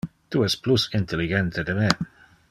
[0.35, 1.87] Tu es plus intelligente de me.